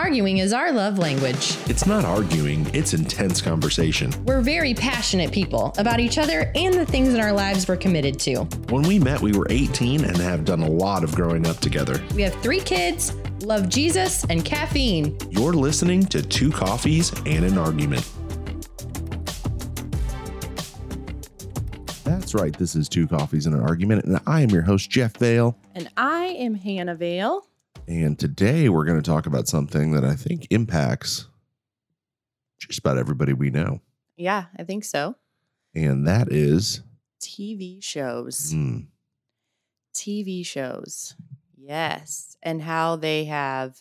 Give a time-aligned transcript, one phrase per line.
[0.00, 1.58] Arguing is our love language.
[1.68, 4.10] It's not arguing, it's intense conversation.
[4.24, 8.18] We're very passionate people about each other and the things in our lives we're committed
[8.20, 8.44] to.
[8.70, 12.02] When we met, we were 18 and have done a lot of growing up together.
[12.14, 15.18] We have three kids, love Jesus, and caffeine.
[15.28, 18.10] You're listening to Two Coffees and an Argument.
[22.04, 25.18] That's right, this is Two Coffees and an Argument, and I am your host, Jeff
[25.18, 25.58] Vale.
[25.74, 27.44] And I am Hannah Vale.
[27.90, 31.26] And today we're going to talk about something that I think impacts
[32.60, 33.80] just about everybody we know.
[34.16, 35.16] Yeah, I think so.
[35.74, 36.82] And that is
[37.20, 38.54] TV shows.
[38.54, 38.86] mm,
[39.92, 41.16] TV shows.
[41.58, 42.36] Yes.
[42.44, 43.80] And how they have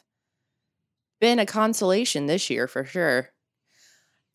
[1.21, 3.29] been a consolation this year for sure.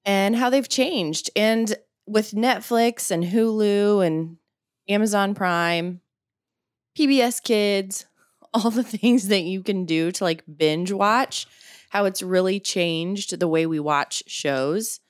[0.05, 1.31] And how they've changed.
[1.35, 1.75] And
[2.07, 4.37] with Netflix and Hulu and
[4.89, 6.01] Amazon Prime,
[6.97, 8.07] PBS Kids,
[8.55, 11.47] all the things that you can do to like binge watch,
[11.91, 15.01] how it's really changed the way we watch shows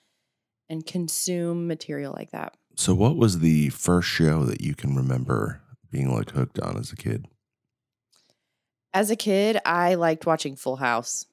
[0.69, 2.57] and consume material like that.
[2.77, 5.61] So, what was the first show that you can remember
[5.91, 7.27] being like hooked on as a kid?
[8.93, 11.27] As a kid, I liked watching Full House.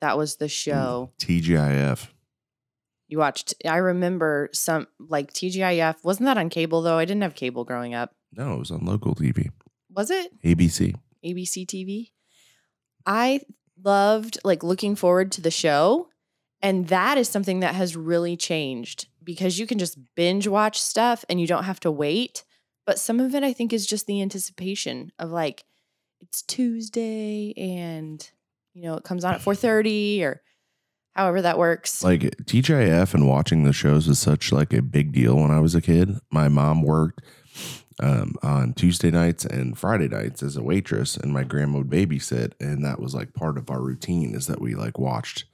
[0.00, 1.10] That was the mm, show.
[1.18, 2.08] TGIF.
[3.08, 3.54] You watched.
[3.64, 6.02] I remember some like TGIF.
[6.02, 6.98] Wasn't that on cable though?
[6.98, 8.14] I didn't have cable growing up.
[8.32, 9.50] No, it was on local TV,
[9.90, 10.94] Was it ABC.
[11.24, 12.10] ABC TV?
[13.06, 13.40] I
[13.82, 16.08] loved like looking forward to the show.
[16.62, 21.24] And that is something that has really changed because you can just binge watch stuff
[21.28, 22.44] and you don't have to wait.
[22.86, 25.64] But some of it I think is just the anticipation of like
[26.20, 28.30] it's Tuesday and
[28.72, 30.42] you know it comes on at 4:30 or
[31.12, 32.02] however that works.
[32.02, 35.74] Like TGIF and watching the shows was such like a big deal when I was
[35.74, 36.18] a kid.
[36.30, 37.22] My mom worked
[38.00, 42.52] um, on Tuesday nights and Friday nights as a waitress, and my grandma would babysit,
[42.60, 45.44] and that was like part of our routine is that we like watched.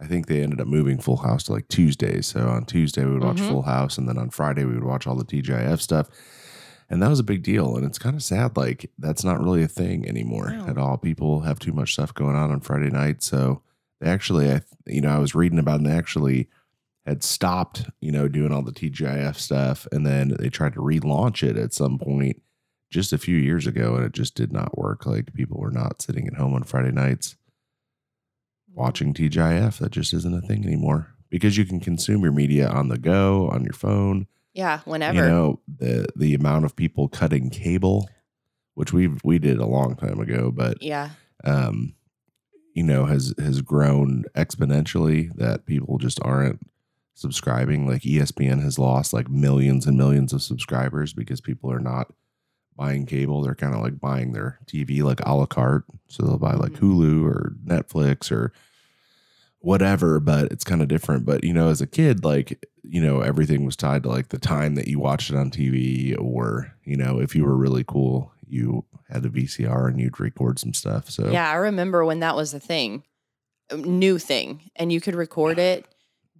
[0.00, 2.26] I think they ended up moving Full House to like Tuesdays.
[2.28, 3.48] So on Tuesday we would watch Mhm.
[3.48, 6.08] Full House, and then on Friday we would watch all the TGIF stuff.
[6.90, 7.76] And that was a big deal.
[7.76, 10.96] And it's kind of sad, like that's not really a thing anymore at all.
[10.96, 13.22] People have too much stuff going on on Friday night.
[13.22, 13.60] So
[14.00, 16.48] they actually, I, you know, I was reading about and they actually
[17.08, 19.86] had stopped, you know, doing all the TGIF stuff.
[19.90, 22.42] And then they tried to relaunch it at some point
[22.90, 23.96] just a few years ago.
[23.96, 25.06] And it just did not work.
[25.06, 27.36] Like people were not sitting at home on Friday nights
[28.72, 29.78] watching TGIF.
[29.78, 33.48] That just isn't a thing anymore because you can consume your media on the go,
[33.48, 34.26] on your phone
[34.58, 35.14] yeah, whenever.
[35.14, 38.08] you know the the amount of people cutting cable
[38.74, 41.10] which we we did a long time ago but yeah.
[41.44, 41.94] um
[42.74, 46.58] you know has has grown exponentially that people just aren't
[47.18, 52.12] subscribing like espn has lost like millions and millions of subscribers because people are not
[52.76, 53.42] buying cable.
[53.42, 55.84] They're kind of like buying their tv like a la carte.
[56.06, 56.78] So they'll buy like Mhm.
[56.78, 58.52] hulu or netflix or
[59.60, 61.26] whatever but it's kind of different.
[61.26, 64.38] But you know as a kid like you know everything was tied to like the
[64.38, 68.32] time that you watched it on tv or you know if you were really cool
[68.46, 71.10] you had a vcr and you'd record some stuff.
[71.10, 73.02] So Yeah, I remember when that was a thing,
[73.70, 75.84] a new thing, and you could record it,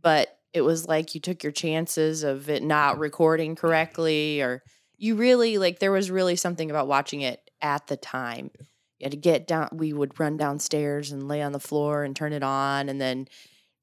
[0.00, 3.02] but it was like you took your chances of it not mm-hmm.
[3.02, 4.62] recording correctly, or
[4.96, 8.50] you really like there was really something about watching it at the time.
[8.98, 12.16] You had to get down, we would run downstairs and lay on the floor and
[12.16, 13.28] turn it on, and then,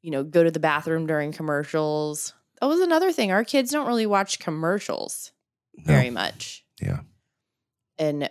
[0.02, 2.34] you know, go to the bathroom during commercials.
[2.60, 3.32] That was another thing.
[3.32, 5.32] Our kids don't really watch commercials
[5.78, 5.84] No.
[5.86, 6.66] very much.
[6.82, 7.02] Yeah.
[7.98, 8.30] And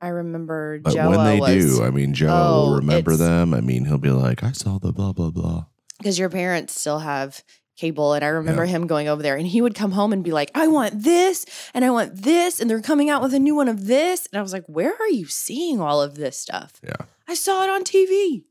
[0.00, 3.52] I remember but Joa when they was, do i mean joe Oh, will remember them
[3.52, 5.66] i mean he'll be like i saw the blah blah blah
[5.98, 7.44] because your parents still have
[7.80, 10.32] cable and i remember him going over there and he would come home and be
[10.32, 13.54] like i want this and i want this and they're coming out with a new
[13.54, 16.72] one of this and i was like where are you seeing all of this stuff?
[16.82, 17.06] Yeah.
[17.26, 18.44] i saw it on tv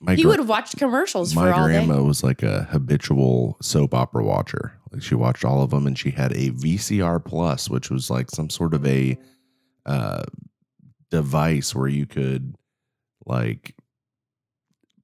[0.00, 2.00] my he gra- would have watched commercials my for all My grandma day.
[2.00, 4.72] was like a habitual soap opera watcher.
[4.90, 8.30] Like she watched all of them and she had a vcr plus which was like
[8.30, 9.18] some sort of a
[9.86, 10.22] uh
[11.10, 12.54] device where you could
[13.26, 13.74] like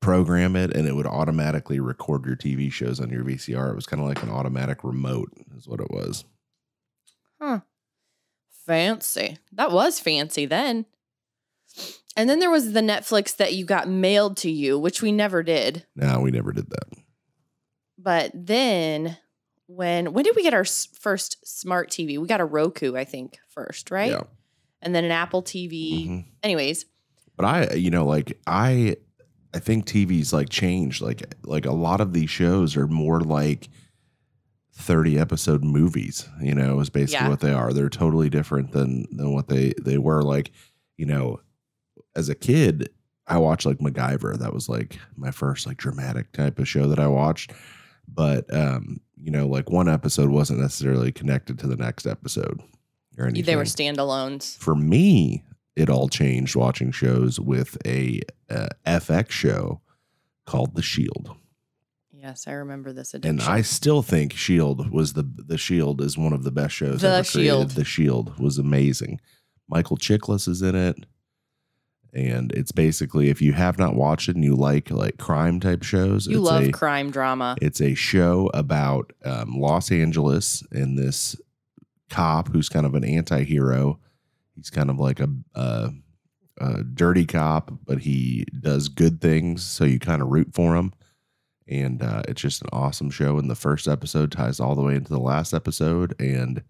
[0.06, 3.86] program it and it would automatically record your tv shows on your vcr it was
[3.86, 6.24] kind of like an automatic remote is what it was
[7.40, 7.60] Huh.
[8.64, 10.86] fancy that was fancy then
[12.16, 15.42] and then there was the netflix that you got mailed to you which we never
[15.42, 16.88] did no we never did that
[17.98, 19.16] But then
[19.66, 22.18] when when did we get our first smart TV?
[22.18, 24.10] We got a Roku, I think, first, right?
[24.12, 24.22] yeah
[24.80, 26.06] And then an Apple TV.
[26.06, 26.24] Mhm.
[26.42, 26.84] Anyways,
[27.36, 28.96] but i you know like i
[29.56, 33.68] i think tv's like changed like like a lot of these shows are more like
[34.74, 37.30] 30 episode movies you know is basically Yeah.
[37.30, 40.50] what they are they're totally different than than what they they were like
[40.98, 41.40] you know
[42.14, 42.90] as a kid
[43.28, 44.38] I watched like MacGyver.
[44.38, 47.52] That was like my first like dramatic type of show that I watched.
[48.06, 52.62] But um, you know, like one episode wasn't necessarily connected to the next episode
[53.18, 53.44] or anything.
[53.44, 54.56] They were standalones.
[54.58, 55.42] For me,
[55.76, 58.20] it all changed watching shows with a
[58.50, 59.80] uh, FX show
[60.46, 61.36] called The Shield.
[62.12, 63.38] Yes, I remember this edition.
[63.38, 67.02] And I still think Shield was the the Shield is one of the best shows
[67.02, 67.66] The ever Shield.
[67.68, 67.76] created.
[67.76, 69.20] The Shield was amazing.
[69.68, 71.06] Michael Chiklis is in it.
[72.14, 75.82] And it's basically if you have not watched it and you like like crime type
[75.82, 77.56] shows, you love a, crime drama.
[77.60, 81.36] it's a show about um, Los Angeles and this
[82.08, 83.98] cop who's kind of an anti-hero.
[84.56, 85.90] He's kind of like a, a,
[86.58, 90.92] a dirty cop, but he does good things, so you kind of root for him.
[91.68, 93.38] And uh, it's just an awesome show.
[93.38, 96.62] And the first episode ties all the way into the last episode, and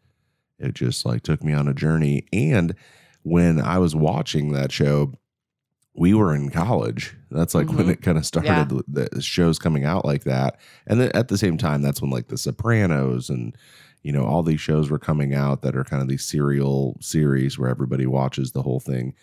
[0.58, 2.26] it just like took me on a journey.
[2.32, 2.74] And
[3.22, 5.12] when I was watching that show,
[5.94, 7.14] we were in college.
[7.30, 7.90] That's like when Mhm.
[7.90, 8.48] it kind of started.
[8.48, 8.64] Yeah.
[8.88, 12.10] The, the shows coming out like that, and then at the same time, that's when
[12.10, 13.54] like The Sopranos and
[14.06, 17.58] you know all these shows were coming out that are kind of these serial series
[17.58, 19.14] where everybody watches the whole thing.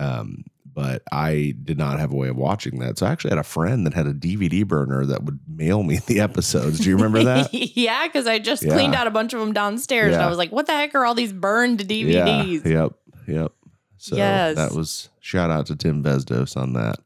[0.00, 0.44] Um,
[0.74, 3.44] but I did not have a way of watching that, so I actually had a
[3.44, 6.80] friend that had a DVD burner that would mail me the episodes.
[6.80, 7.54] Do you remember that?
[7.76, 8.72] yeah, because I just Yeah.
[8.72, 11.04] cleaned out a bunch of them downstairs, and I was like, "What the heck are
[11.06, 12.82] all these burned DVDs?" Yeah.
[12.82, 12.92] Yep.
[13.28, 13.52] Yep.
[13.98, 14.56] So Yes.
[14.56, 16.96] that was shout out to Tim Vesdos on that.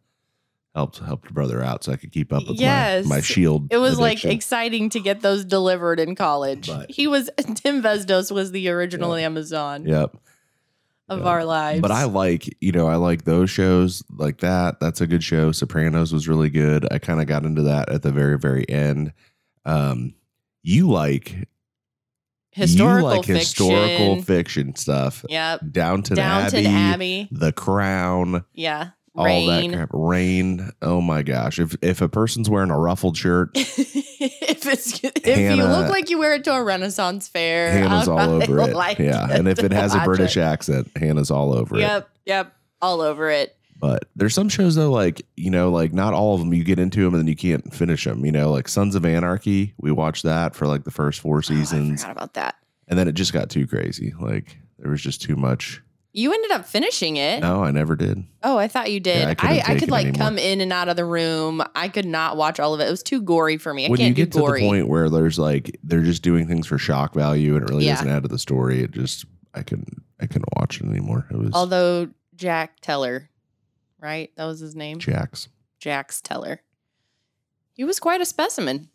[0.78, 3.04] Helped helped brother out so I could keep up with Yes.
[3.04, 3.66] my, my shield.
[3.72, 6.68] It was like exciting to get those delivered in college.
[6.68, 10.16] But- he was Tim Vesdos was the original Amazon Yep.
[11.08, 11.24] of yeah.
[11.24, 11.80] our lives.
[11.80, 14.78] But I like, you know, I like those shows like that.
[14.78, 15.50] That's a good show.
[15.50, 16.86] Sopranos was really good.
[16.92, 19.12] I kind of got into that at the very, very end.
[19.64, 20.14] Um,
[20.62, 21.48] you like
[22.52, 23.38] historical you like fiction.
[23.40, 25.24] historical fiction stuff.
[25.28, 25.60] Yep.
[25.72, 27.28] Downton, Downton Abbey, Abbey.
[27.32, 28.90] The Crown, Yeah.
[29.18, 29.70] All Reign.
[29.72, 29.90] that crap.
[29.92, 30.70] Reign.
[30.80, 31.58] Oh my gosh!
[31.58, 36.18] If if a person's wearing a ruffled shirt, if it's if you look like you
[36.18, 38.74] wear it to a Renaissance fair, Hannah's all over it.
[38.76, 40.42] like yeah, and if it has a British it.
[40.42, 41.80] accent, Hannah's all over it.
[41.80, 42.08] Yep.
[42.26, 42.52] Yep.
[42.80, 43.56] All over it.
[43.80, 46.52] But there's some shows though, like you know, like not all of them.
[46.54, 48.24] You get into them and then you can't finish them.
[48.24, 49.74] You know, like Sons of Anarchy.
[49.78, 52.54] We watched that for like the first four Oh, seasons, forgot about that.
[52.88, 54.14] and then it just got too crazy.
[54.20, 55.82] Like there was just too much.
[56.12, 57.40] You ended up finishing it.
[57.40, 58.24] No, I never did.
[58.42, 59.20] Oh, I thought you did.
[59.20, 60.26] Yeah, I I, I, could like anymore.
[60.26, 61.62] come in and out of the room.
[61.74, 62.88] I could not watch all of it.
[62.88, 63.86] It was too gory for me.
[63.86, 66.78] I when you get to the point where there's like they're just doing things for
[66.78, 67.94] shock value and it really Yeah.
[67.96, 71.26] doesn't add to the story, it just I couldn't I couldn't watch it anymore.
[71.30, 73.28] It was Although Jack Teller,
[74.00, 74.30] right?
[74.36, 74.98] That was his name.
[74.98, 75.48] Jax.
[75.78, 76.62] Jax Teller.
[77.74, 78.88] He was quite a specimen.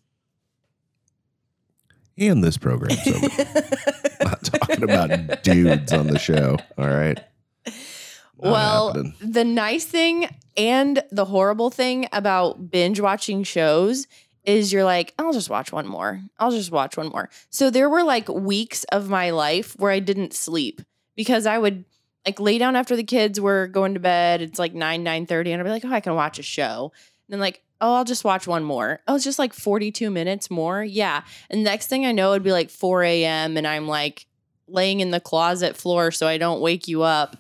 [2.18, 2.96] And this program.
[2.98, 3.12] So
[4.22, 6.58] not talking about dudes on the show.
[6.78, 7.20] All right.
[7.66, 9.14] Not well, happening.
[9.22, 10.28] the nice thing
[10.58, 14.08] and the horrible thing about binge watching shows
[14.44, 16.22] is you're like, I'll just watch one more.
[16.38, 17.30] I'll just watch one more.
[17.50, 20.82] So there were like weeks of my life where I didn't sleep
[21.16, 21.86] because I would
[22.26, 24.42] like lay down after the kids were going to bed.
[24.42, 26.92] It's like 9, 9 30, and I'd be like, oh, I can watch a show.
[27.28, 29.02] And then like, oh, I'll just watch one more.
[29.08, 30.84] Oh, it's just like 42 minutes more.
[30.84, 31.24] Yeah.
[31.50, 33.58] And next thing I know, it'd be like 4 a.m.
[33.58, 34.26] and I'm like
[34.68, 37.38] laying in the closet floor so I don't wake you up.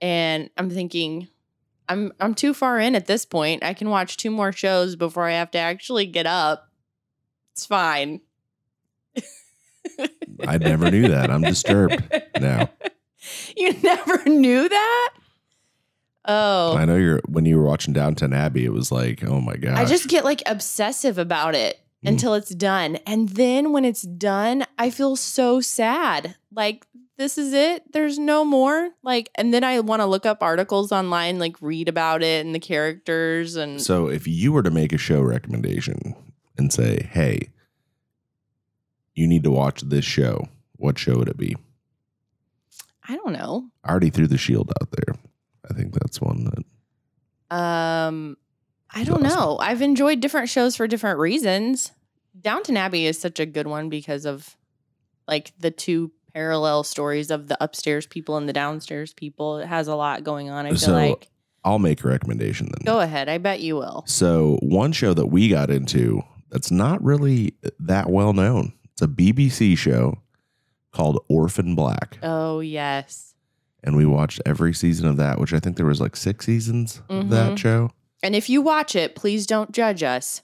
[0.00, 1.28] And I'm thinking,
[1.88, 3.64] I'm I'm too far in at this point.
[3.64, 6.68] I can watch two more shows before I have to actually get up.
[7.52, 8.20] It's fine.
[10.46, 11.30] I never knew that.
[11.30, 12.02] I'm disturbed
[12.40, 12.70] now.
[13.54, 15.10] You never knew that?
[16.26, 16.76] Oh.
[16.76, 19.74] I know you're when you were watching Downton Abbey, it was like, oh my god.
[19.78, 22.08] I just get like obsessive about it Mm.
[22.10, 22.96] until it's done.
[23.06, 26.34] And then when it's done, I feel so sad.
[26.50, 26.86] Like,
[27.18, 27.92] this is it.
[27.92, 28.88] There's no more.
[29.02, 32.54] Like, and then I want to look up articles online, like read about it and
[32.54, 33.54] the characters.
[33.56, 36.14] And So if you were to make a show recommendation
[36.56, 37.50] and say, hey,
[39.14, 41.54] you need to watch this show, what show would it be?
[43.06, 43.66] I don't know.
[43.84, 45.16] I already threw the shield out there.
[45.90, 48.36] Think that's one that Um,
[48.92, 49.58] I don't know.
[49.60, 51.92] I've enjoyed different shows for different reasons.
[52.40, 54.56] Downton Abbey is such a good one because of
[55.26, 59.58] like the two parallel stories of the upstairs people and the downstairs people.
[59.58, 60.66] It has a lot going on.
[60.66, 61.28] I feel So- like.
[61.62, 62.86] I'll make a recommendation then.
[62.86, 63.28] Go ahead.
[63.28, 64.02] I bet you will.
[64.06, 68.72] So one show that we got into that's not really that well known.
[68.92, 70.22] It's a BBC show
[70.90, 72.16] called Orphan Black.
[72.22, 73.29] Oh yes.
[73.82, 77.02] And we watched every season of that, which I think there was like six seasons
[77.08, 77.30] of Mhm.
[77.30, 77.90] that show.
[78.22, 80.42] And if you watch it, please don't judge us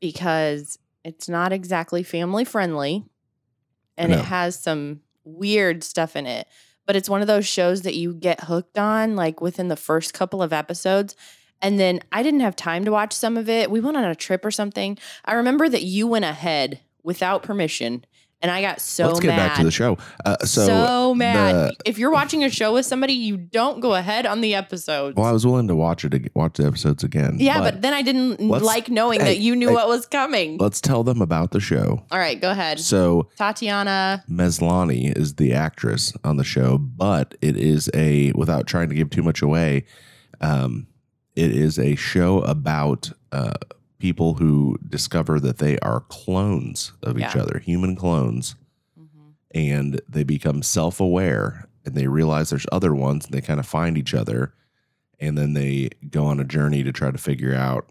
[0.00, 3.04] because it's not exactly family friendly
[3.96, 4.18] and No.
[4.18, 6.46] it has some weird stuff in it.
[6.86, 10.14] but it's one of those shows that you get hooked on like within the first
[10.14, 11.14] couple of episodes.
[11.60, 13.70] And then I didn't have time to watch some of it.
[13.70, 14.96] We went on a trip or something.
[15.26, 18.06] I remember that you went ahead without permission,
[18.40, 19.36] and I got so Let's get mad.
[19.36, 19.98] back to the show.
[20.24, 21.54] Uh, so, so mad.
[21.54, 25.16] the- if you're watching a show with somebody, you don't go ahead on the episodes.
[25.16, 27.36] well, I was willing to watch it, watch the episodes again.
[27.40, 30.56] yeah, but, then I didn't like knowing hey, that you knew hey, what was coming.
[30.58, 32.04] let's tell them about the show.
[32.10, 32.78] All right, go ahead.
[32.80, 34.24] So Tatiana.
[34.30, 39.10] Maslany is the actress on the show, but it is a without trying to give
[39.10, 39.84] too much away.
[40.40, 40.86] Um,
[41.34, 43.54] it is a show about uh,
[43.98, 47.42] people who discover that they are clones of each Yeah.
[47.42, 48.54] other, human clones,
[49.52, 53.96] and they become self-aware and they realize there's other ones and they kind of find
[53.96, 54.52] each other
[55.18, 57.86] and then they go on a journey to try to figure out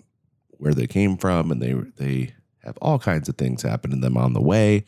[0.52, 2.34] where they came from and they they
[2.64, 4.84] have all kinds of things happen to them on the way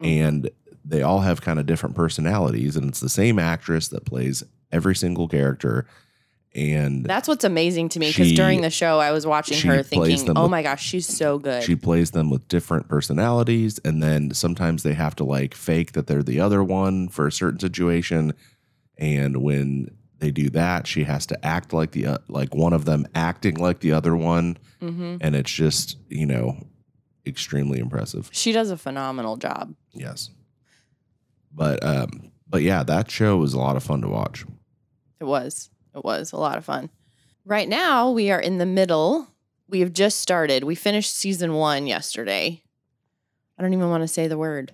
[0.00, 0.06] Mm-hmm.
[0.06, 0.50] and
[0.82, 4.96] they all have kind of different personalities and it's the same actress that plays every
[4.96, 5.86] single character
[6.54, 10.30] and That's what's amazing to me because during the show, I was watching her thinking,
[10.36, 14.32] "Oh with- my gosh, she's so good." she plays them with different personalities and then
[14.34, 18.32] sometimes they have to like fake that they're the other one for a certain situation
[18.98, 19.88] and when
[20.18, 23.54] they do that she has to act like the uh, like one of them acting
[23.56, 26.56] like the other one hmm and it's just you know
[27.26, 29.74] extremely impressive She does a phenomenal job.
[29.94, 30.30] yes
[31.52, 34.44] but um but yeah that show was a lot of fun to watch
[35.20, 35.70] It was.
[35.94, 36.90] It was a lot of fun.
[37.44, 39.28] Right now, we are in the middle.
[39.68, 40.64] We have just started.
[40.64, 42.62] We finished season one yesterday.
[43.58, 44.72] I don't even want to say the word.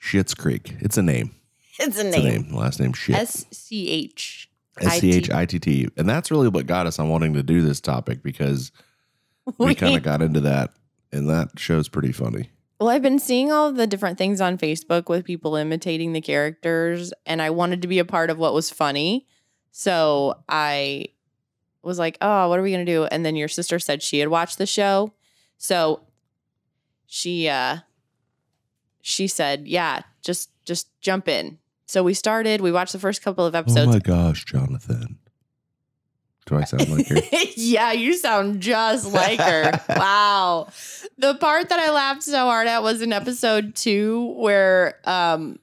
[0.00, 0.74] Schitt's Creek.
[0.80, 1.32] It's a name.
[1.78, 2.42] It's a It's a name.
[2.46, 2.54] name.
[2.56, 3.16] Last name Shit.
[3.16, 4.48] S C H.
[4.80, 5.88] S C H I T T.
[5.98, 8.72] And that's really what got us on wanting to do this topic because
[9.58, 10.72] we kind of got into that,
[11.12, 12.48] and that show's pretty funny.
[12.80, 17.12] Well, I've been seeing all the different things on Facebook with people imitating the characters,
[17.26, 19.26] and I wanted to be a part of what was funny.
[19.78, 21.04] So I
[21.82, 23.04] was like, oh, what are we going to do?
[23.04, 25.12] And then your sister said she had watched the show.
[25.58, 26.00] So
[27.04, 27.80] she, uh,
[29.02, 31.58] she said, yeah, just, just jump in.
[31.84, 33.88] So we started, we watched the first couple of episodes.
[33.88, 35.18] Oh my gosh, Jonathan.
[36.46, 37.20] Do I sound like her?
[37.56, 39.78] yeah, you sound just like her.
[39.90, 40.68] wow.
[41.18, 45.58] The part that I laughed so hard at was in episode two where um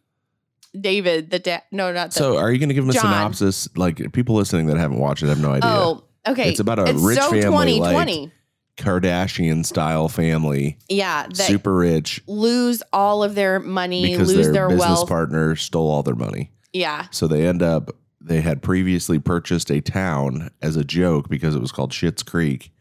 [0.79, 3.03] David, the dad no, not the so, are you going to give him a John.
[3.03, 3.69] synopsis?
[3.75, 5.69] Like, people listening that haven't watched it have no idea.
[5.69, 6.49] Oh, okay.
[6.49, 8.31] It's about a it's rich so family, 2020.
[8.77, 14.53] Kardashian style family, yeah, that super rich, lose all of their money, because lose their,
[14.53, 15.07] their business wealth.
[15.07, 16.51] partner stole all their money.
[16.73, 17.05] yeah.
[17.11, 21.61] So they end up they had previously purchased a town as a joke because it
[21.61, 22.71] was called Schitt's Creek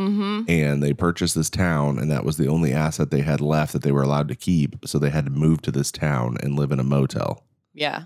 [0.00, 0.42] Mm-hmm.
[0.48, 3.82] and they purchased this town and that was the only asset they had left that
[3.82, 6.72] they were allowed to keep so they had to move to this town and live
[6.72, 7.44] in a motel.
[7.74, 8.04] Yeah.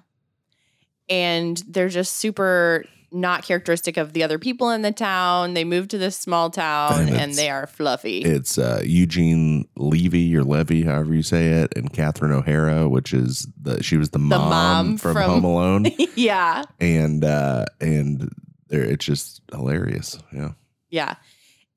[1.08, 5.54] And they're just super not characteristic of the other people in the town.
[5.54, 8.22] They move to this small town And and, they are fluffy.
[8.22, 13.46] It's uh, Eugene Levy or Levy, however you say it, and Catherine O'Hara, which is
[13.60, 15.86] the she was the mom, mom from, from- Home Alone,
[16.16, 16.64] yeah.
[16.80, 18.28] and uh, and
[18.68, 20.18] it's just hilarious.
[20.32, 20.52] Yeah,
[20.90, 21.14] Yeah.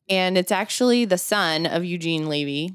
[0.09, 2.73] And it's actually the son of Eugene Levy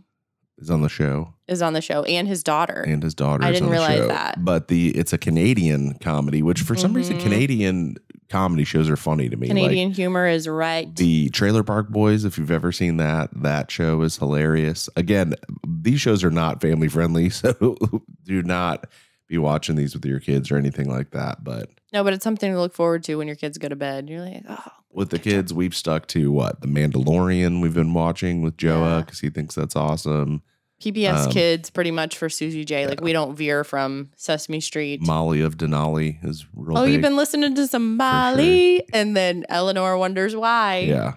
[0.59, 1.35] is on the show.
[1.49, 2.83] is on the show and his daughter.
[2.87, 3.43] and his daughter.
[3.45, 4.09] I is didn't on the realize show.
[4.09, 4.45] that.
[4.45, 7.23] But the it's a Canadian comedy, which for some reason Mhm.
[7.23, 7.97] Canadian
[8.29, 9.49] comedy shows are funny to me.
[9.49, 10.95] Canadian humor is right.
[10.97, 14.89] The Trailer Park Boys, if you've ever seen that, that show is hilarious.
[14.97, 15.35] Again,
[15.67, 17.77] these shows are not family friendly, so
[18.25, 18.87] do not
[19.29, 21.43] be watching these with your kids or anything like that.
[21.43, 24.09] But no, but it's something to look forward to when your kids go to bed.
[24.09, 28.43] You're like, oh, with the kids, we've stuck to what the Mandalorian we've been watching
[28.43, 30.43] with Joa because he thinks that's awesome.
[30.83, 32.89] PBS Um, Kids pretty much for Susie J.
[32.89, 35.01] Like we don't veer from Sesame Street.
[35.01, 36.77] Molly of Denali is real.
[36.77, 36.93] oh, big.
[36.93, 41.15] you've been listening to some Molly, and then Eleanor wonders why yeah,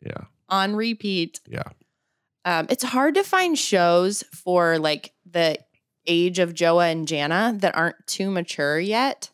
[0.00, 1.40] yeah, on repeat.
[1.48, 1.62] yeah.
[2.44, 5.58] Um, it's hard to find shows for like the
[6.06, 9.30] age of Joa and Jana that aren't too mature yet,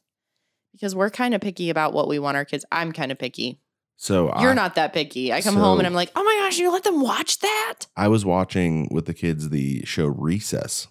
[0.72, 2.64] because we're kind of picky about what we want our kids.
[2.70, 3.58] I'm kind of picky.
[4.02, 5.30] So You're I, not that picky.
[5.30, 7.80] I come home and I'm like, oh my gosh, you let them watch that?
[7.98, 10.88] I was watching with the kids the show Recess,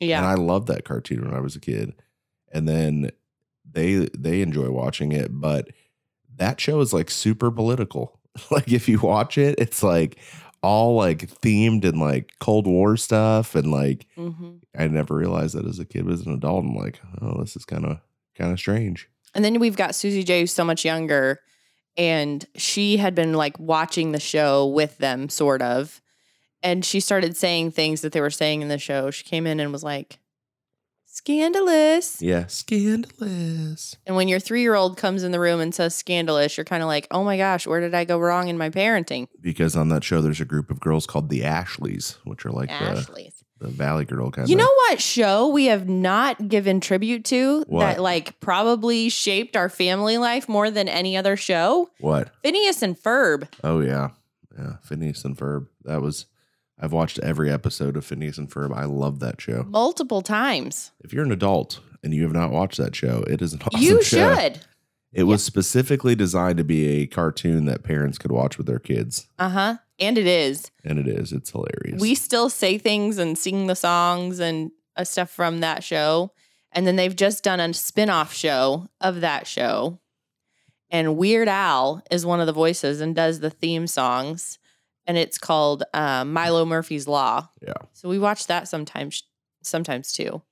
[0.00, 1.94] Yeah, and I loved that cartoon when I was a kid.
[2.50, 3.12] And then
[3.64, 5.68] they they enjoy watching it, but
[6.38, 8.18] that show is like super political.
[8.50, 10.18] like if you watch it, it's like
[10.60, 15.66] all like themed in like Cold War stuff, and like hmm I never realized that
[15.66, 18.00] as a kid, but as an adult, I'm like, oh, this is kind of
[18.34, 19.08] kind of strange.
[19.36, 21.38] And then we've got Susie J, who's so much younger,
[21.96, 26.00] and she had been like watching the show with them, sort of.
[26.62, 29.10] And she started saying things that they were saying in the show.
[29.10, 30.18] She came in and was like,
[31.06, 32.20] scandalous.
[32.20, 33.96] Yeah, scandalous.
[34.06, 36.82] And when your three year old comes in the room and says scandalous, you're kind
[36.82, 39.28] of like, oh my gosh, where did I go wrong in my parenting?
[39.40, 42.68] Because on that show, there's a group of girls called the Ashleys, which are like
[42.68, 43.32] the, Ashley.
[43.60, 44.50] The Valley Girl kind of.
[44.50, 47.80] You know what show we have not given tribute to What?
[47.80, 51.90] that like probably shaped our family life more than any other show?
[52.00, 52.32] what?
[52.42, 53.46] Phineas and Ferb.
[53.62, 54.10] Oh yeah,
[54.58, 54.76] yeah.
[54.82, 55.66] Phineas and Ferb.
[55.84, 56.26] That was.
[56.82, 58.74] I've watched every episode of Phineas and Ferb.
[58.74, 59.64] I love that show.
[59.68, 60.92] multiple times.
[61.04, 63.80] If you're an adult and you have not watched that show, it is an awesome
[63.80, 63.86] show.
[63.86, 64.34] you show.
[64.34, 64.60] should.
[65.12, 69.26] It was specifically designed to be a cartoon that parents could watch with their kids,
[69.38, 69.76] Uh huh.
[70.00, 70.70] And it is.
[70.84, 71.32] and it is.
[71.32, 72.00] It's hilarious.
[72.00, 76.32] We still say things and sing the songs and uh, stuff from that show.
[76.72, 80.00] And then they've just done a spin off show of that show.
[80.88, 84.58] And Weird Al is one of the voices and does the theme songs.
[85.06, 87.48] And it's called uh, Milo Murphy's Law.
[87.60, 87.74] Yeah.
[87.92, 89.22] So we watch that sometimes,
[89.62, 90.42] sometimes too.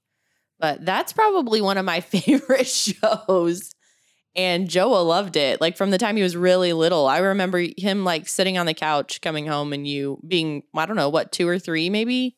[0.60, 3.72] But that's probably one of my favorite shows.
[4.36, 5.60] And Joa loved it.
[5.60, 7.06] Like from the time he was really little.
[7.06, 10.96] I remember him like sitting on the couch coming home and you being, I don't
[10.96, 12.36] know, what, two or three maybe?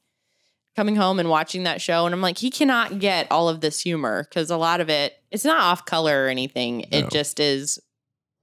[0.77, 2.07] Coming home and watching that show.
[2.07, 5.15] And I'm like, he cannot get all of this humor because a lot of it,
[5.31, 6.87] it's not off color or anything.
[6.91, 6.99] No.
[6.99, 7.79] It just is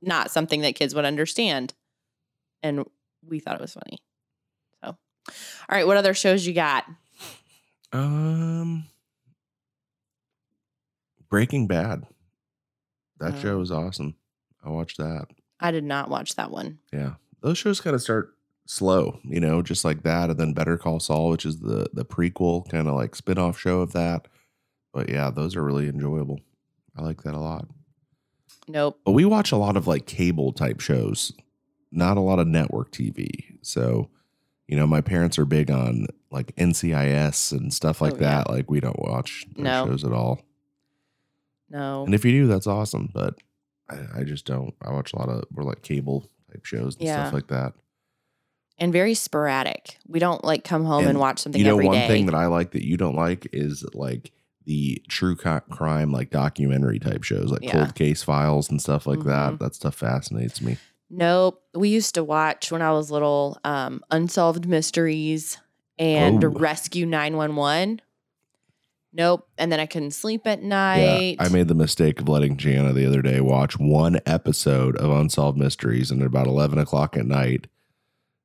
[0.01, 1.73] not something that kids would understand.
[2.61, 2.85] And
[3.25, 3.99] we thought it was funny.
[4.83, 4.97] So, all
[5.71, 6.85] right, what other shows you got?
[7.93, 8.83] um,
[11.29, 12.05] Breaking Bad.
[13.19, 13.39] That Oh.
[13.39, 14.15] show is awesome.
[14.63, 15.27] I watched that.
[15.59, 16.79] I did not watch that one.
[16.93, 18.33] Yeah, those shows kind of start
[18.65, 22.05] slow, you know, just like that, and then Better Call Saul, which is the the
[22.05, 24.27] prequel, kind of like spin off show of that.
[24.93, 26.39] But yeah, those are really enjoyable.
[26.95, 27.67] I like that a lot.
[28.67, 28.99] Nope.
[29.05, 31.31] But we watch a lot of like cable type shows,
[31.91, 33.57] not a lot of network TV.
[33.61, 34.09] So,
[34.67, 38.37] you know, my parents are big on like NCIS and stuff like Oh, yeah.
[38.43, 38.49] that.
[38.49, 39.85] Like we don't watch No.
[39.87, 40.41] shows at all.
[41.69, 42.05] No.
[42.05, 43.09] And if you do, that's awesome.
[43.13, 43.35] But
[43.89, 44.73] I, I just don't.
[44.81, 47.23] I watch a lot of more like cable type shows and Yeah.
[47.23, 47.73] stuff like that.
[48.79, 49.97] and very sporadic.
[50.07, 52.35] We don't like come home and, And watch something you know, every one thing that
[52.35, 54.31] I like that you don't like is like
[54.65, 57.71] the true co- crime, like documentary type shows, like Yeah.
[57.71, 59.57] cold case files and stuff like that.
[59.59, 60.77] That stuff fascinates me.
[61.09, 61.63] nope.
[61.73, 65.57] We used to watch when I was little um, Unsolved Mysteries
[65.97, 66.49] and Oh.
[66.49, 68.01] Rescue 911.
[69.13, 69.47] Nope.
[69.57, 71.37] And then I couldn't sleep at Yeah, night.
[71.39, 75.57] I made the mistake of letting Jana the other day watch one episode of Unsolved
[75.57, 77.67] Mysteries, and at about eleven o'clock at night,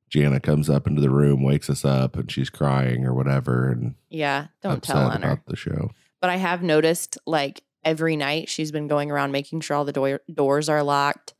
[0.09, 3.95] Jana comes up into the room, wakes us up, and she's crying or whatever, and
[4.09, 4.47] yeah.
[4.61, 5.31] Don't tell on her.
[5.33, 5.91] about the show.
[6.21, 9.91] But I have noticed like every night she's been going around making sure all the
[9.91, 11.33] door- doors are locked.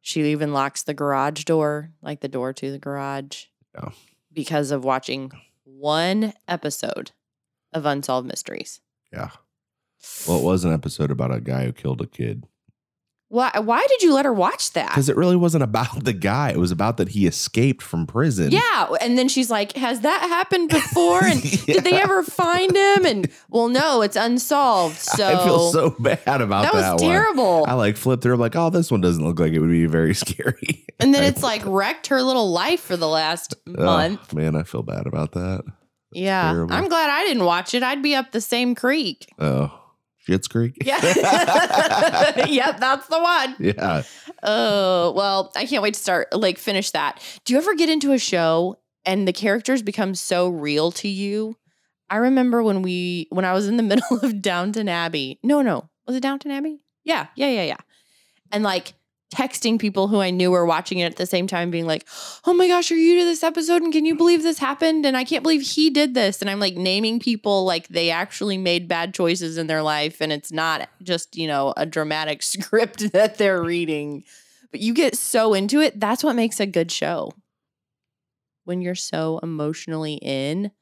[0.00, 3.90] She even locks the garage door, like the door to the garage, Yeah.
[4.32, 5.32] because of watching
[5.64, 7.10] one episode
[7.72, 8.80] of Unsolved Mysteries.
[9.12, 9.30] Yeah.
[10.26, 12.44] Well, it was an episode about a guy who killed a kid
[13.30, 13.50] Why?
[13.58, 14.88] Why did you let her watch that?
[14.90, 18.52] because it really wasn't about the guy; it was about that he escaped from prison.
[18.52, 21.24] Yeah, and then she's like, "Has that happened before?
[21.24, 24.98] And did they ever find him?" And well, no, it's unsolved.
[24.98, 27.10] So I feel so bad about that that, was one.
[27.10, 27.64] terrible.
[27.68, 28.34] I like flipped through.
[28.34, 30.86] I'm like, oh, this one doesn't look like it would be very scary.
[31.00, 34.32] and then I- it's like wrecked her little life for the last Oh, month.
[34.32, 35.64] man, I feel bad about that.
[36.12, 36.74] Yeah, terrible.
[36.74, 37.82] I'm glad I didn't watch it.
[37.82, 39.28] I'd be up the same creek.
[39.38, 39.72] Oh,
[40.26, 40.76] Schitt's Creek.
[40.84, 41.00] Yeah,
[42.46, 43.56] yep, that's the one.
[43.58, 44.02] yeah.
[44.42, 47.22] Oh well, I can't wait to start like finish that.
[47.44, 51.56] Do you ever get into a show and the characters become so real to you?
[52.10, 55.38] I remember when we when I was in the middle of Downton Abbey.
[55.42, 56.80] No, no, was it Downton Abbey?
[57.04, 57.76] Yeah, yeah, yeah, yeah.
[58.52, 58.94] And like
[59.34, 62.06] texting people who I knew were watching it at the same time, being like,
[62.44, 63.82] "Oh my gosh, are you to this episode?
[63.82, 65.04] And can you believe this happened?
[65.04, 68.58] And I can't believe he did this." And I'm like naming people like they actually
[68.58, 73.12] made bad choices in their life, and it's not just you know a dramatic script
[73.12, 74.24] that they're reading.
[74.70, 75.98] But you get so into it.
[75.98, 77.32] That's what makes a good show.
[78.64, 80.72] When you're so emotionally in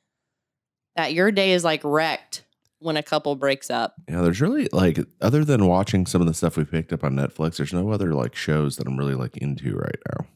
[0.96, 2.45] that your day is like wrecked
[2.78, 3.94] when a couple breaks up.
[4.08, 7.14] Yeah, there's really like other than watching some of the stuff we picked up on
[7.14, 10.26] Netflix, there's no other like shows that I'm really like into right now.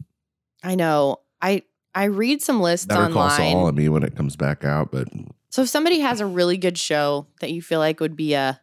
[0.63, 1.21] I know.
[1.41, 1.63] I
[1.95, 3.67] I read some lists Better Call Saul online.
[3.67, 5.09] on me when it comes back out, but
[5.51, 8.61] So if somebody has a really good show that you feel like would be a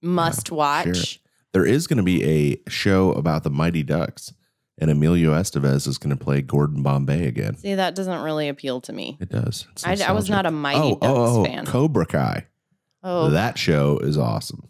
[0.00, 1.20] must watch,
[1.52, 4.32] there is going to be a show about the Mighty Ducks,
[4.78, 7.56] and Emilio Estevez is going to play Gordon Bombay again.
[7.56, 9.18] see that doesn't really appeal to me.
[9.20, 9.66] It does.
[9.84, 10.50] I, I was not a.
[10.50, 11.66] Mighty oh, oh Ducks oh, oh, fan.
[11.66, 12.46] Cobra Kai.
[13.02, 14.68] Oh, That show is awesome.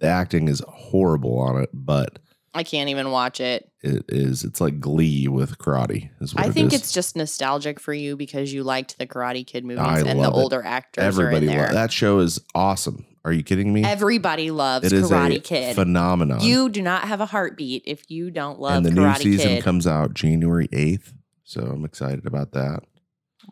[0.00, 2.18] The acting is horrible on it, but
[2.52, 3.68] I can't even watch it.
[3.82, 4.44] it is.
[4.44, 6.10] It's like Glee with karate.
[6.20, 6.80] Is what I it think is.
[6.80, 10.14] it's just nostalgic for you because you liked the Karate Kid movies I and the
[10.14, 10.36] love it.
[10.36, 11.46] older actors everybody.
[11.48, 11.66] are in there.
[11.68, 13.06] lo- that show is awesome.
[13.24, 13.82] Are you kidding me?
[13.82, 15.74] Everybody loves it is Karate a Kid.
[15.74, 16.42] phenomenon.
[16.42, 19.48] You do not have a heartbeat if you don't love and the Karate new season
[19.56, 19.64] Kid.
[19.64, 21.12] comes out January 8th.
[21.44, 22.80] So I'm excited about that.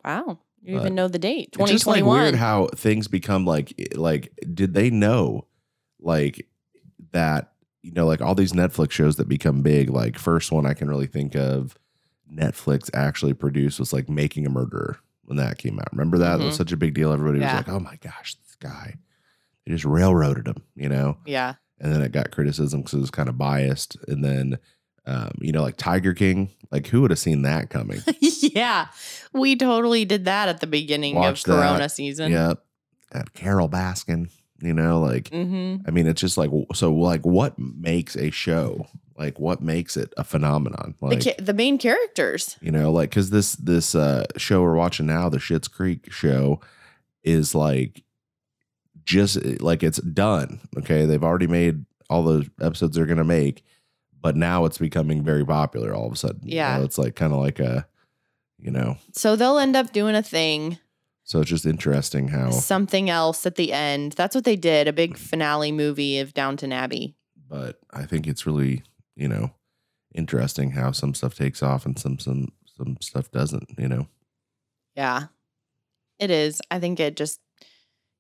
[0.05, 0.39] wow.
[0.63, 1.51] You even know the date.
[1.59, 2.21] It's just like 2021.
[2.23, 5.47] weird how things become like like did they know
[6.01, 6.47] like
[7.13, 10.75] that you know like all these Netflix shows that become big like first one I
[10.75, 11.77] can really think of
[12.33, 15.93] Netflix actually produced was like Making a Murderer when that came out.
[15.93, 16.41] Remember that?
[16.41, 16.59] It was Mhm.
[16.59, 17.13] such a big deal.
[17.13, 17.57] Everybody Yeah.
[17.59, 18.95] was like, "Oh my gosh, this guy."
[19.67, 21.19] They just railroaded him, you know?
[21.27, 21.55] yeah.
[21.81, 23.97] And then it got criticism because it was kind of biased.
[24.09, 24.59] And then,
[25.07, 28.01] um, you know, like Tiger King, like who would have seen that coming?
[28.21, 28.89] yeah.
[29.33, 31.53] We totally did that at the beginning Watch of that.
[31.69, 32.33] Corona season.
[32.33, 32.63] yep.
[33.13, 35.87] At Carole Baskin, you know, like, Mm-hmm.
[35.87, 38.87] I mean, it's just like, so, like, what makes a show?
[39.19, 40.95] Like, what makes it a phenomenon?
[41.03, 42.57] Like, the, ca- the main characters.
[42.63, 46.61] you know, like, because this, this uh, show we're watching now, the Schitt's Creek show,
[47.23, 48.03] is like,
[49.05, 50.61] just eh, like it's done.
[50.79, 51.05] Okay.
[51.07, 53.63] They've already made all the episodes they're going to make,
[54.23, 56.41] but now it's becoming very popular all of a sudden.
[56.49, 56.79] You Yeah.
[56.79, 57.87] know, it's like kind of like a,
[58.59, 60.79] you know, So they'll end up doing a thing,
[61.25, 64.13] so it's just interesting how, something else at the end.
[64.13, 64.89] That's what they did.
[64.89, 65.19] A big mm.
[65.19, 67.15] finale movie of Downton Abbey.
[67.49, 68.83] but I think it's really,
[69.15, 69.51] you know,
[70.15, 74.07] interesting how some stuff takes off and some, some, some stuff doesn't, you know?
[74.95, 75.25] Yeah.
[76.19, 76.61] It is.
[76.71, 77.41] I think it just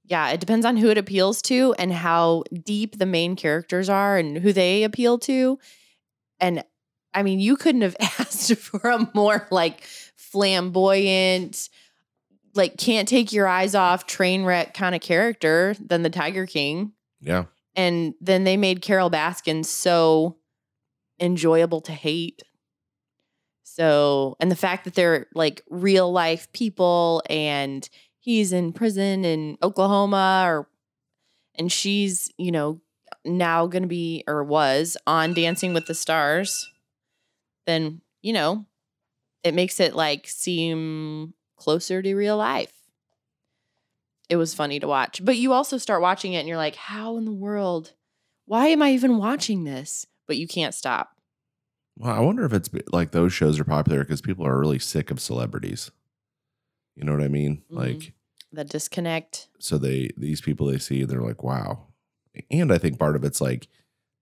[0.04, 4.18] yeah, it depends on who it appeals to and how deep the main characters are
[4.18, 5.58] and who they appeal to.
[6.42, 6.64] And
[7.14, 9.82] I mean, you couldn't have asked for a more like
[10.16, 11.70] flamboyant,
[12.54, 16.92] like can't take your eyes off train wreck kind of character than the Tiger King.
[17.20, 17.44] Yeah.
[17.74, 20.36] And then they made Carole Baskin so
[21.18, 22.42] enjoyable to hate.
[23.62, 29.56] So, and the fact that they're like real life people and he's in prison in
[29.62, 30.68] Oklahoma or
[31.54, 32.80] and she's, you know,
[33.24, 36.70] now going to be or was on Dancing with the Stars,
[37.66, 38.66] then, you know,
[39.44, 42.72] it makes it like seem closer to real life.
[44.28, 45.24] It was funny to watch.
[45.24, 47.92] But you also start watching it and you're like, how in the world?
[48.46, 50.06] Why am I even watching this?
[50.26, 51.10] But you can't stop.
[51.98, 55.10] Well, I wonder if it's like those shows are popular because people are really sick
[55.10, 55.90] of celebrities.
[56.96, 57.62] You know what I mean?
[57.70, 57.76] Mhm.
[57.76, 58.12] Like,
[58.52, 59.48] The disconnect.
[59.58, 61.88] so they, these people they see, they're like, wow.
[62.50, 63.68] And I think part of it's like,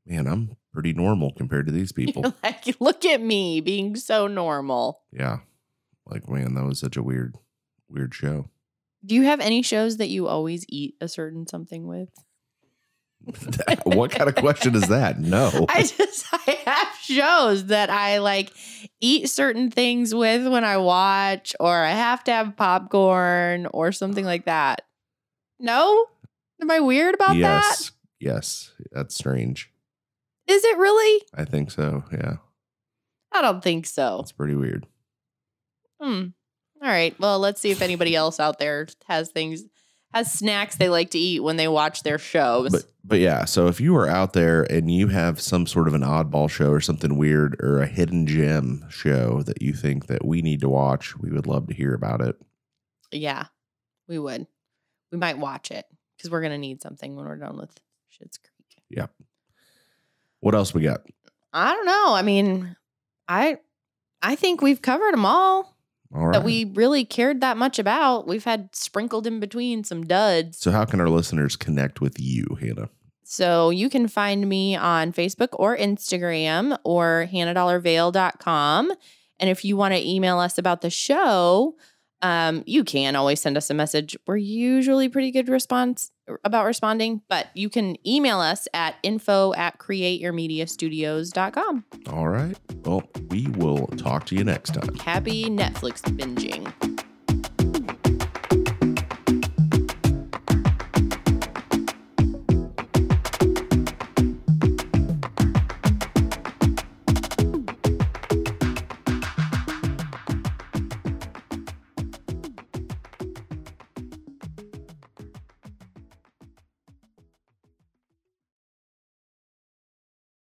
[0.07, 2.35] man, I'm pretty normal compared to these people.
[2.42, 5.03] like, look at me being so normal.
[5.12, 5.38] yeah.
[6.07, 7.37] Like, man, that was such a weird,
[7.88, 8.49] weird show.
[9.05, 12.09] Do you have any shows that you always eat a certain something with?
[13.85, 15.18] what kind of question is that?
[15.20, 15.66] No.
[15.68, 18.51] I just I have shows that I like
[19.01, 24.25] eat certain things with when I watch, or I have to have popcorn or something
[24.25, 24.83] like that.
[25.61, 26.07] No?
[26.61, 27.90] Am I weird about that?
[28.20, 28.72] Yes.
[28.92, 29.70] That's strange.
[30.46, 31.24] Is it really?
[31.35, 32.04] I think so.
[32.12, 32.37] Yeah.
[33.33, 34.20] I don't think so.
[34.20, 34.87] It's pretty weird.
[36.00, 36.28] Hmm.
[36.83, 37.18] All right.
[37.20, 39.64] Well, let's see if anybody else out there has things
[40.12, 42.72] has snacks they like to eat when they watch their shows.
[42.72, 45.94] But but yeah, so if you are out there and you have some sort of
[45.94, 50.24] an oddball show or something weird or a hidden gem show that you think that
[50.24, 52.37] we need to watch, we would love to hear about it.
[53.12, 53.46] yeah,
[54.09, 54.46] we would.
[55.12, 55.85] We might watch it
[56.16, 57.78] because we're gonna need something when we're done with
[58.11, 58.83] Schitt's Creek.
[58.88, 59.07] Yeah.
[60.40, 61.03] What else we got?
[61.53, 62.14] I don't know.
[62.14, 62.77] I mean,
[63.29, 63.59] I
[64.23, 65.77] I think we've covered them all
[66.14, 66.33] All right.
[66.33, 68.27] that we really cared that much about.
[68.27, 70.59] We've had sprinkled in between some duds.
[70.59, 72.90] so how can our listeners connect with you, Hannah?
[73.25, 78.92] So you can find me on Facebook or Instagram or hannadollarvale.com.
[79.38, 81.77] And if you want to email us about the show,
[82.22, 84.16] um, you can always send us a message.
[84.26, 86.12] We're usually pretty good response
[86.44, 91.85] about responding, but you can email us at info at createyourmediastudios.com.
[92.12, 92.56] All right.
[92.85, 94.94] Well, we will talk to you next time.
[94.96, 96.72] Happy Netflix binging.